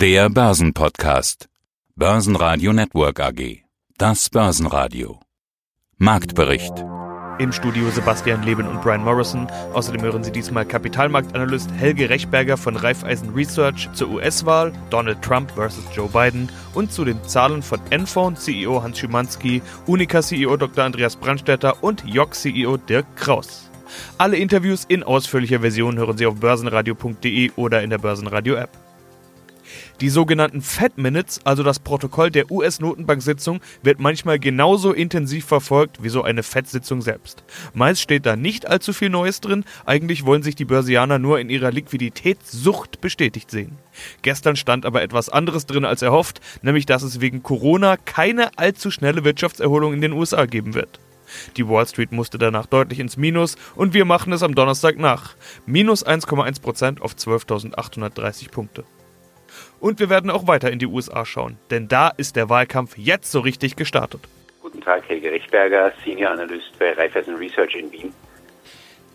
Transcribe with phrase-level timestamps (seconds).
[0.00, 1.50] Der Börsenpodcast.
[1.94, 3.64] Börsenradio Network AG.
[3.98, 5.20] Das Börsenradio.
[5.98, 6.72] Marktbericht.
[7.38, 9.46] Im Studio Sebastian Leben und Brian Morrison.
[9.74, 15.84] Außerdem hören Sie diesmal Kapitalmarktanalyst Helge Rechberger von Raiffeisen Research zur US-Wahl, Donald Trump versus
[15.94, 20.82] Joe Biden und zu den Zahlen von Enphone CEO Hans Schimanski, Unica CEO Dr.
[20.82, 23.70] Andreas Brandstätter und Jock CEO Dirk Kraus.
[24.16, 28.89] Alle Interviews in ausführlicher Version hören Sie auf börsenradio.de oder in der Börsenradio-App.
[30.00, 36.08] Die sogenannten Fed Minutes, also das Protokoll der US-Notenbank-Sitzung, wird manchmal genauso intensiv verfolgt wie
[36.08, 37.44] so eine Fed-Sitzung selbst.
[37.74, 41.50] Meist steht da nicht allzu viel Neues drin, eigentlich wollen sich die Börsianer nur in
[41.50, 43.76] ihrer Liquiditätssucht bestätigt sehen.
[44.22, 48.90] Gestern stand aber etwas anderes drin als erhofft, nämlich dass es wegen Corona keine allzu
[48.90, 50.98] schnelle Wirtschaftserholung in den USA geben wird.
[51.58, 55.34] Die Wall Street musste danach deutlich ins Minus und wir machen es am Donnerstag nach.
[55.66, 58.84] Minus 1,1% auf 12.830 Punkte.
[59.80, 63.32] Und wir werden auch weiter in die USA schauen, denn da ist der Wahlkampf jetzt
[63.32, 64.20] so richtig gestartet.
[64.60, 68.12] Guten Tag, Helge Rechtberger, Senior Analyst bei Raiffeisen Research in Wien.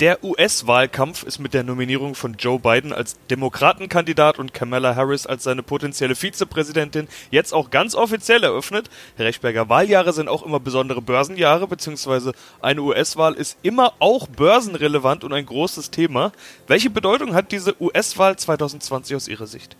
[0.02, 5.44] Der US-Wahlkampf ist mit der Nominierung von Joe Biden als Demokratenkandidat und Kamala Harris als
[5.44, 8.90] seine potenzielle Vizepräsidentin jetzt auch ganz offiziell eröffnet.
[9.16, 15.24] Herr Rechberger, Wahljahre sind auch immer besondere Börsenjahre, beziehungsweise eine US-Wahl ist immer auch börsenrelevant
[15.24, 16.34] und ein großes Thema.
[16.68, 19.78] Welche Bedeutung hat diese US-Wahl 2020 aus Ihrer Sicht?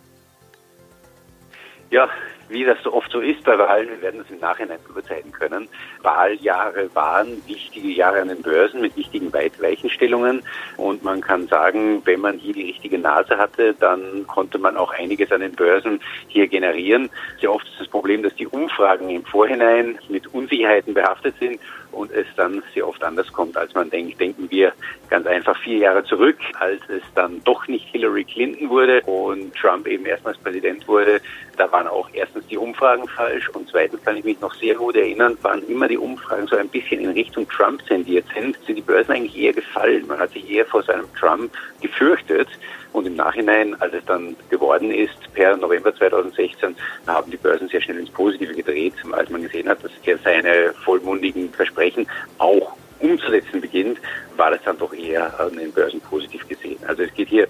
[1.92, 2.10] Ja,
[2.50, 5.68] wie das so oft so ist bei Wahlen, wir werden das im Nachhinein beurteilen können.
[6.02, 10.44] Wahljahre waren wichtige Jahre an den Börsen mit wichtigen Weitweichenstellungen.
[10.78, 14.94] Und man kann sagen, wenn man hier die richtige Nase hatte, dann konnte man auch
[14.94, 17.10] einiges an den Börsen hier generieren.
[17.40, 21.60] Sehr oft ist das Problem, dass die Umfragen im Vorhinein mit Unsicherheiten behaftet sind
[21.96, 24.20] und es dann sehr oft anders kommt, als man denkt.
[24.20, 24.74] Denken wir
[25.10, 29.88] ganz einfach vier Jahre zurück, als es dann doch nicht Hillary Clinton wurde und Trump
[29.88, 31.22] eben erstmals Präsident wurde.
[31.58, 34.96] Da waren auch erstens die Umfragen falsch und zweitens kann ich mich noch sehr gut
[34.96, 38.82] erinnern, waren immer die Umfragen so ein bisschen in Richtung Trump tendiert sind, sind die
[38.82, 40.06] Börsen eigentlich eher gefallen.
[40.08, 41.52] Man hat sich eher vor seinem Trump
[41.82, 42.48] gefürchtet.
[42.94, 46.76] Und im Nachhinein, als es dann geworden ist, per November 2016,
[47.08, 50.74] haben die Börsen sehr schnell ins Positive gedreht, als man gesehen hat, dass er seine
[50.84, 52.08] vollmundigen Versprechen
[52.38, 54.00] auch umzusetzen beginnt,
[54.38, 56.80] war das dann doch eher an den Börsen positiv gesehen.
[56.88, 57.50] Also es geht hier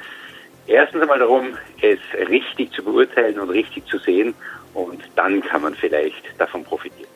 [0.65, 4.33] erstens einmal darum, es richtig zu beurteilen und richtig zu sehen
[4.75, 7.09] und dann kann man vielleicht davon profitieren.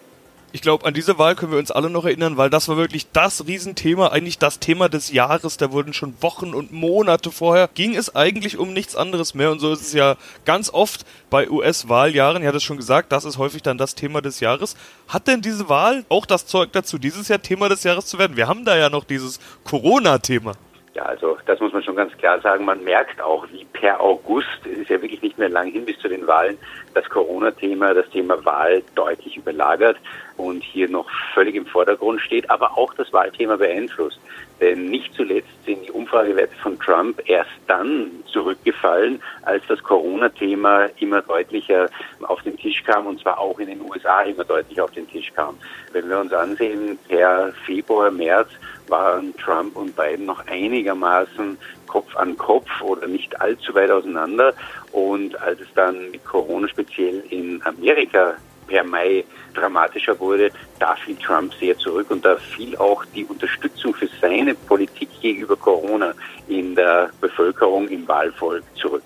[0.52, 3.12] Ich glaube, an diese Wahl können wir uns alle noch erinnern, weil das war wirklich
[3.12, 5.58] das Riesenthema, eigentlich das Thema des Jahres.
[5.58, 9.52] Da wurden schon Wochen und Monate vorher, ging es eigentlich um nichts anderes mehr.
[9.52, 10.16] Und so ist es ja
[10.46, 12.42] ganz oft bei US-Wahljahren.
[12.42, 14.76] Ich hatte es schon gesagt, das ist häufig dann das Thema des Jahres.
[15.08, 18.36] Hat denn diese Wahl auch das Zeug dazu, dieses Jahr Thema des Jahres zu werden?
[18.36, 20.54] Wir haben da ja noch dieses Corona-Thema.
[20.96, 22.66] Ja, also das muss man schon ganz klar sagen.
[22.66, 26.00] Man merkt auch, wie per August, es ist ja wirklich nicht mehr lang hin bis
[26.00, 26.58] zu den Wahlen,
[26.94, 29.98] das Corona-Thema, das Thema Wahl deutlich überlagert
[30.38, 34.20] und hier noch völlig im Vordergrund steht, aber auch das Wahlthema beeinflusst.
[34.60, 41.22] Denn nicht zuletzt sind die Umfragewerte von Trump erst dann zurückgefallen, als das Corona-Thema immer
[41.22, 41.90] deutlicher
[42.24, 45.32] auf den Tisch kam und zwar auch in den USA immer deutlicher auf den Tisch
[45.34, 45.58] kam.
[45.94, 48.50] Wenn wir uns ansehen, per Februar, März
[48.90, 51.58] waren Trump und Biden noch einigermaßen
[51.90, 54.54] Kopf an Kopf oder nicht allzu weit auseinander.
[54.92, 58.36] Und als es dann mit Corona speziell in Amerika
[58.68, 63.94] per Mai dramatischer wurde, da fiel Trump sehr zurück und da fiel auch die Unterstützung
[63.94, 66.14] für seine Politik gegenüber Corona
[66.48, 69.04] in der Bevölkerung im Wahlvolk zurück.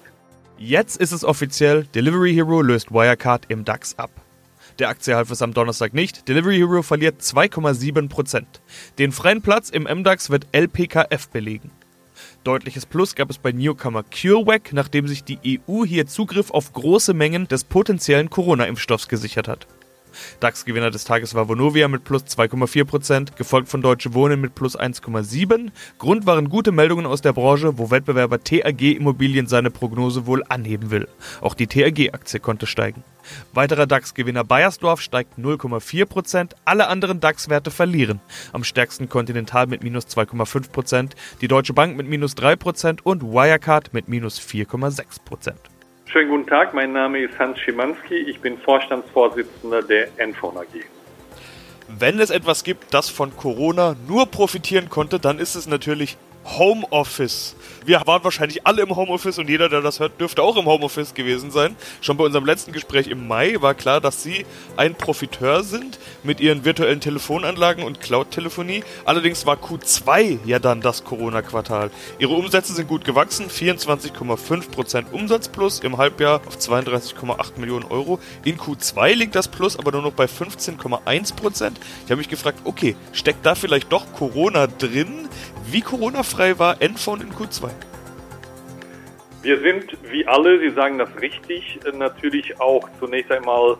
[0.57, 4.11] Jetzt ist es offiziell, Delivery Hero löst Wirecard im DAX ab.
[4.79, 6.27] Der Aktie half es am Donnerstag nicht.
[6.27, 8.44] Delivery Hero verliert 2,7%.
[8.97, 11.71] Den freien Platz im MDAX wird LPKF belegen.
[12.44, 17.14] Deutliches Plus gab es bei Newcomer CureVac, nachdem sich die EU hier Zugriff auf große
[17.14, 19.66] Mengen des potenziellen Corona-Impfstoffs gesichert hat.
[20.40, 25.72] DAX-Gewinner des Tages war Vonovia mit plus 2,4%, gefolgt von Deutsche Wohnen mit plus 1,7%.
[25.97, 30.91] Grund waren gute Meldungen aus der Branche, wo Wettbewerber TAG Immobilien seine Prognose wohl anheben
[30.91, 31.07] will.
[31.41, 33.03] Auch die TAG-Aktie konnte steigen.
[33.54, 38.19] Weiterer DAX-Gewinner Bayersdorf steigt 0,4%, alle anderen DAX-Werte verlieren.
[38.51, 41.12] Am stärksten Continental mit minus 2,5%,
[41.42, 45.73] die Deutsche Bank mit minus 3% und Wirecard mit minus 4,6%.
[46.13, 50.86] Schönen guten Tag, mein Name ist Hans Schimanski, ich bin Vorstandsvorsitzender der Enphone AG.
[51.88, 57.56] Wenn es etwas gibt, das von Corona nur profitieren konnte, dann ist es natürlich Homeoffice.
[57.86, 61.13] Wir waren wahrscheinlich alle im Homeoffice und jeder, der das hört, dürfte auch im Homeoffice
[61.13, 61.75] gewesen sein.
[62.01, 64.45] Schon bei unserem letzten Gespräch im Mai war klar, dass Sie
[64.78, 68.84] ein Profiteur sind mit Ihren virtuellen Telefonanlagen und Cloud-Telefonie.
[69.06, 71.92] Allerdings war Q2 ja dann das Corona-Quartal.
[72.19, 78.19] Ihre Umsätze sind gut gewachsen, 24,5% Umsatz plus im Halbjahr auf 32,8 Millionen Euro.
[78.46, 81.72] In Q2 liegt das Plus aber nur noch bei 15,1%.
[82.06, 85.28] Ich habe mich gefragt, okay, steckt da vielleicht doch Corona drin?
[85.69, 85.81] Wie
[86.33, 87.69] Corona-frei war Enphone in Q2?
[89.44, 93.77] Wir sind, wie alle, Sie sagen das richtig, natürlich auch zunächst einmal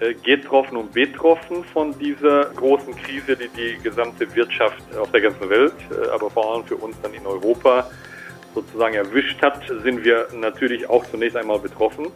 [0.00, 5.48] äh, getroffen und betroffen von dieser großen Krise, die die gesamte Wirtschaft auf der ganzen
[5.48, 7.88] Welt, äh, aber vor allem für uns dann in Europa
[8.54, 12.06] sozusagen erwischt hat, sind wir natürlich auch zunächst einmal betroffen.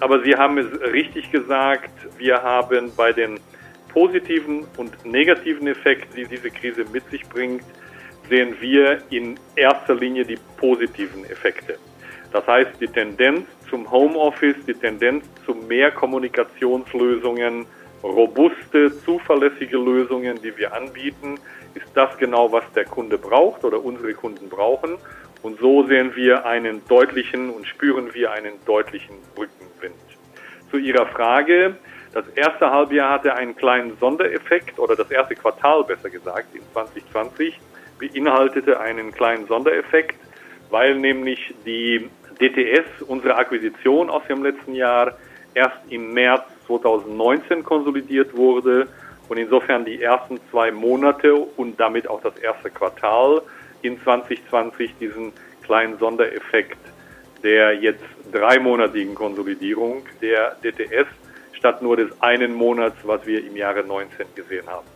[0.00, 3.40] Aber Sie haben es richtig gesagt, wir haben bei den
[3.88, 7.64] positiven und negativen Effekten, die diese Krise mit sich bringt,
[8.28, 11.78] sehen wir in erster Linie die positiven Effekte.
[12.32, 17.66] Das heißt, die Tendenz zum Homeoffice, die Tendenz zu mehr Kommunikationslösungen,
[18.02, 21.38] robuste, zuverlässige Lösungen, die wir anbieten,
[21.74, 24.96] ist das genau, was der Kunde braucht oder unsere Kunden brauchen.
[25.42, 29.94] Und so sehen wir einen deutlichen und spüren wir einen deutlichen Rückenwind.
[30.70, 31.76] Zu Ihrer Frage,
[32.12, 37.58] das erste Halbjahr hatte einen kleinen Sondereffekt oder das erste Quartal besser gesagt in 2020
[37.98, 40.16] beinhaltete einen kleinen Sondereffekt,
[40.70, 42.08] weil nämlich die
[42.40, 45.16] DTS, unsere Akquisition aus dem letzten Jahr,
[45.54, 48.88] erst im März 2019 konsolidiert wurde
[49.28, 53.40] und insofern die ersten zwei Monate und damit auch das erste Quartal
[53.82, 55.32] in 2020 diesen
[55.62, 56.78] kleinen Sondereffekt
[57.42, 58.02] der jetzt
[58.32, 61.06] dreimonatigen Konsolidierung der DTS
[61.52, 64.86] statt nur des einen Monats, was wir im Jahre 19 gesehen haben.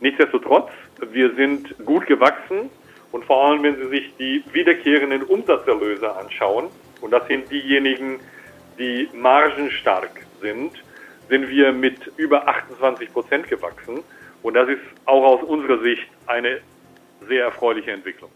[0.00, 0.70] Nichtsdestotrotz
[1.10, 2.70] wir sind gut gewachsen
[3.12, 6.66] und vor allem, wenn Sie sich die wiederkehrenden Umsatzerlöse anschauen,
[7.00, 8.20] und das sind diejenigen,
[8.78, 10.72] die margenstark sind,
[11.28, 14.00] sind wir mit über 28 Prozent gewachsen.
[14.42, 16.60] Und das ist auch aus unserer Sicht eine
[17.28, 18.30] sehr erfreuliche Entwicklung.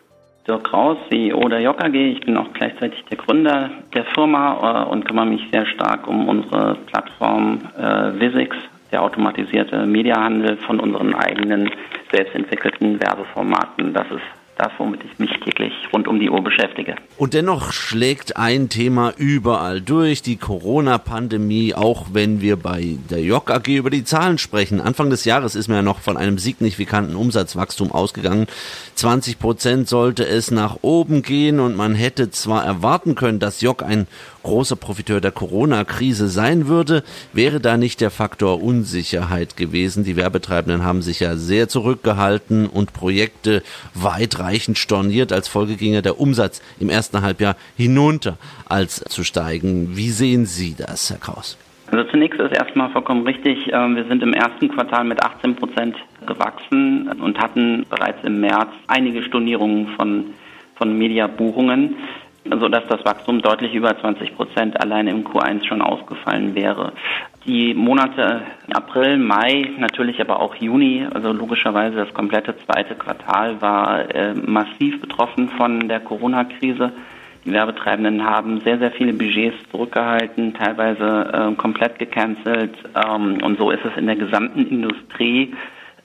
[0.46, 2.12] Dirk Kraus, CEO der JKG.
[2.12, 6.28] Ich bin auch gleichzeitig der Gründer der Firma äh, und kümmere mich sehr stark um
[6.28, 8.56] unsere Plattform äh, Visix,
[8.92, 11.70] der automatisierte Mediahandel von unseren eigenen
[12.12, 13.92] selbstentwickelten Werbeformaten.
[13.92, 14.22] Das ist
[14.60, 16.94] das, womit ich mich täglich rund um die Uhr beschäftige.
[17.16, 23.50] Und dennoch schlägt ein Thema überall durch, die Corona-Pandemie, auch wenn wir bei der JOC
[23.50, 24.80] AG über die Zahlen sprechen.
[24.80, 28.46] Anfang des Jahres ist mir ja noch von einem signifikanten Umsatzwachstum ausgegangen.
[28.96, 33.82] 20 Prozent sollte es nach oben gehen und man hätte zwar erwarten können, dass JOC
[33.82, 34.06] ein
[34.42, 37.02] großer Profiteur der Corona-Krise sein würde,
[37.32, 40.04] wäre da nicht der Faktor Unsicherheit gewesen.
[40.04, 43.62] Die Werbetreibenden haben sich ja sehr zurückgehalten und Projekte
[43.94, 45.32] weitreichend storniert.
[45.32, 48.38] Als Folge ginge der Umsatz im ersten Halbjahr hinunter
[48.68, 49.96] als zu steigen.
[49.96, 51.58] Wie sehen Sie das, Herr Kraus?
[51.90, 53.68] Also zunächst ist erstmal vollkommen richtig.
[53.72, 55.96] Ähm, wir sind im ersten Quartal mit 18 Prozent
[56.26, 60.26] gewachsen und hatten bereits im März einige Stornierungen von,
[60.76, 61.96] von Mediabuchungen
[62.44, 66.92] sodass das Wachstum deutlich über 20 Prozent allein im Q1 schon ausgefallen wäre.
[67.46, 68.42] Die Monate
[68.72, 75.00] April, Mai, natürlich aber auch Juni, also logischerweise das komplette zweite Quartal war äh, massiv
[75.00, 76.92] betroffen von der Corona-Krise.
[77.44, 82.76] Die Werbetreibenden haben sehr, sehr viele Budgets zurückgehalten, teilweise äh, komplett gecancelt.
[82.94, 85.54] Ähm, und so ist es in der gesamten Industrie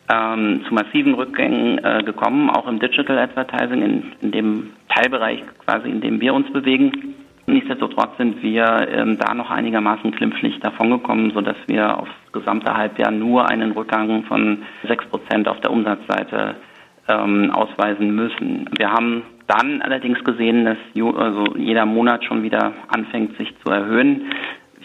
[0.09, 5.89] ähm, zu massiven Rückgängen äh, gekommen, auch im Digital Advertising, in, in, dem Teilbereich quasi,
[5.89, 7.15] in dem wir uns bewegen.
[7.47, 13.49] Nichtsdestotrotz sind wir ähm, da noch einigermaßen glimpflich davongekommen, sodass wir aufs gesamte Halbjahr nur
[13.49, 16.55] einen Rückgang von sechs Prozent auf der Umsatzseite
[17.07, 18.69] ähm, ausweisen müssen.
[18.77, 20.77] Wir haben dann allerdings gesehen, dass
[21.15, 24.31] also jeder Monat schon wieder anfängt, sich zu erhöhen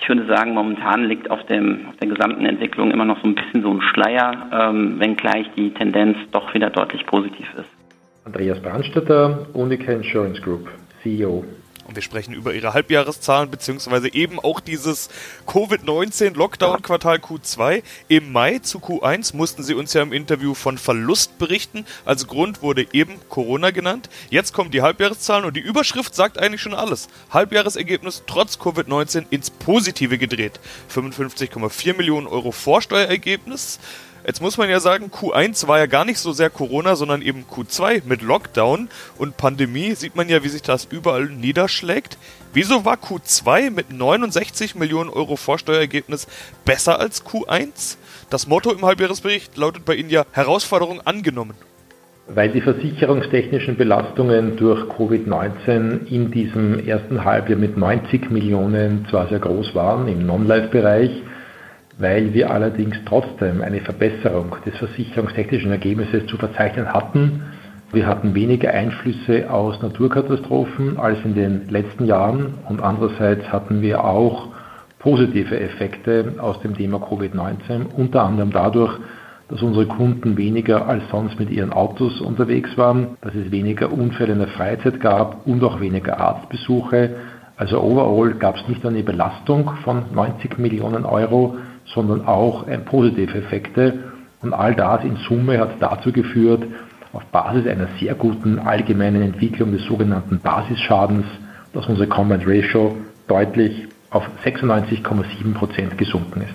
[0.01, 3.35] ich würde sagen, momentan liegt auf, dem, auf der gesamten Entwicklung immer noch so ein
[3.35, 7.69] bisschen so ein Schleier, ähm, wenngleich die Tendenz doch wieder deutlich positiv ist.
[8.25, 10.69] Andreas Brandstetter, Unica Insurance Group,
[11.03, 11.45] CEO.
[11.91, 15.09] Und wir sprechen über ihre Halbjahreszahlen, beziehungsweise eben auch dieses
[15.49, 17.83] Covid-19-Lockdown-Quartal Q2.
[18.07, 21.85] Im Mai zu Q1 mussten sie uns ja im Interview von Verlust berichten.
[22.05, 24.09] Als Grund wurde eben Corona genannt.
[24.31, 27.09] Jetzt kommen die Halbjahreszahlen und die Überschrift sagt eigentlich schon alles.
[27.31, 30.61] Halbjahresergebnis trotz Covid-19 ins Positive gedreht.
[30.95, 33.81] 55,4 Millionen Euro Vorsteuerergebnis.
[34.31, 37.47] Jetzt muss man ja sagen, Q1 war ja gar nicht so sehr Corona, sondern eben
[37.51, 39.97] Q2 mit Lockdown und Pandemie.
[39.97, 42.17] Sieht man ja, wie sich das überall niederschlägt.
[42.53, 46.29] Wieso war Q2 mit 69 Millionen Euro Vorsteuerergebnis
[46.65, 47.97] besser als Q1?
[48.31, 51.55] Das Motto im Halbjahresbericht lautet bei Ihnen ja Herausforderung angenommen.
[52.29, 59.41] Weil die versicherungstechnischen Belastungen durch Covid-19 in diesem ersten Halbjahr mit 90 Millionen zwar sehr
[59.41, 61.11] groß waren im Non-Life-Bereich,
[62.01, 67.43] weil wir allerdings trotzdem eine Verbesserung des versicherungstechnischen Ergebnisses zu verzeichnen hatten.
[67.93, 74.05] Wir hatten weniger Einflüsse aus Naturkatastrophen als in den letzten Jahren und andererseits hatten wir
[74.05, 74.49] auch
[74.99, 78.99] positive Effekte aus dem Thema Covid-19, unter anderem dadurch,
[79.49, 84.33] dass unsere Kunden weniger als sonst mit ihren Autos unterwegs waren, dass es weniger Unfälle
[84.33, 87.17] in der Freizeit gab und auch weniger Arztbesuche.
[87.57, 91.57] Also overall gab es nicht nur eine Belastung von 90 Millionen Euro,
[91.95, 94.13] sondern auch positive Effekte.
[94.43, 96.65] Und all das in Summe hat dazu geführt,
[97.13, 101.27] auf Basis einer sehr guten allgemeinen Entwicklung des sogenannten Basisschadens,
[101.73, 106.55] dass unsere Combined Ratio deutlich auf 96,7 Prozent gesunken ist.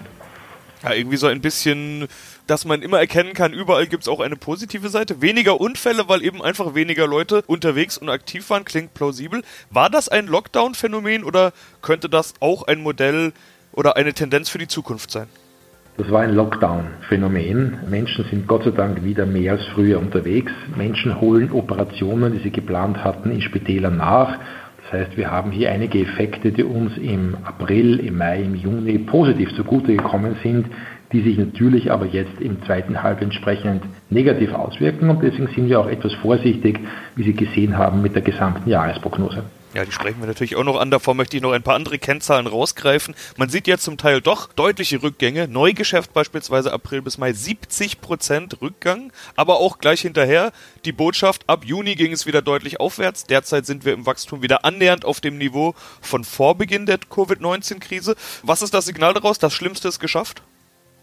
[0.83, 2.07] Ja, irgendwie so ein bisschen,
[2.47, 5.21] dass man immer erkennen kann, überall gibt es auch eine positive Seite.
[5.21, 9.41] Weniger Unfälle, weil eben einfach weniger Leute unterwegs und aktiv waren, klingt plausibel.
[9.71, 13.33] War das ein Lockdown-Phänomen oder könnte das auch ein Modell
[13.75, 15.27] oder eine Tendenz für die Zukunft sein?
[15.97, 17.79] Das war ein Lockdown-Phänomen.
[17.89, 20.51] Menschen sind Gott sei Dank wieder mehr als früher unterwegs.
[20.75, 24.37] Menschen holen Operationen, die sie geplant hatten, in Spitälern nach
[24.85, 28.99] das heißt, wir haben hier einige Effekte, die uns im April, im Mai, im Juni
[28.99, 30.67] positiv zugute gekommen sind,
[31.11, 35.09] die sich natürlich aber jetzt im zweiten Halb entsprechend negativ auswirken.
[35.09, 36.79] Und deswegen sind wir auch etwas vorsichtig,
[37.15, 39.43] wie Sie gesehen haben, mit der gesamten Jahresprognose.
[39.75, 40.89] Ja, die sprechen wir natürlich auch noch an.
[40.89, 43.13] Davor möchte ich noch ein paar andere Kennzahlen rausgreifen.
[43.35, 45.49] Man sieht jetzt zum Teil doch deutliche Rückgänge.
[45.49, 50.53] Neugeschäft beispielsweise April bis Mai 70 Prozent Rückgang, aber auch gleich hinterher
[50.85, 53.25] die Botschaft, ab Juni ging es wieder deutlich aufwärts.
[53.25, 58.15] Derzeit sind wir im Wachstum wieder annähernd auf dem Niveau von vor Beginn der Covid-19-Krise.
[58.43, 59.39] Was ist das Signal daraus?
[59.39, 60.41] Das Schlimmste ist geschafft?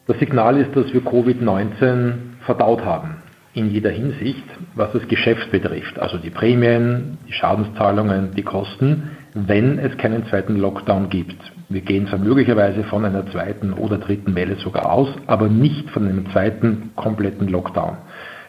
[0.07, 2.15] Das Signal ist, dass wir Covid-19
[2.47, 3.23] verdaut haben
[3.55, 4.45] in jeder Hinsicht,
[4.75, 10.57] was das Geschäft betrifft, also die Prämien, die Schadenszahlungen, die Kosten, wenn es keinen zweiten
[10.57, 11.37] Lockdown gibt.
[11.69, 16.07] Wir gehen zwar möglicherweise von einer zweiten oder dritten Welle sogar aus, aber nicht von
[16.07, 17.97] einem zweiten kompletten Lockdown.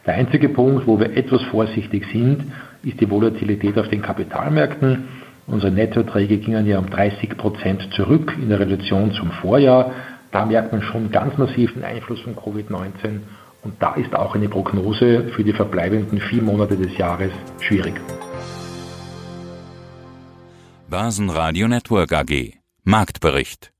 [0.05, 2.43] Der einzige Punkt, wo wir etwas vorsichtig sind,
[2.83, 5.05] ist die Volatilität auf den Kapitalmärkten.
[5.47, 9.91] Unsere Nettoerträge gingen ja um 30 Prozent zurück in der Relation zum Vorjahr.
[10.31, 13.21] Da merkt man schon ganz massiven Einfluss von Covid-19
[13.63, 17.95] und da ist auch eine Prognose für die verbleibenden vier Monate des Jahres schwierig.
[20.89, 22.53] Börsenradio Network AG
[22.83, 23.72] Marktbericht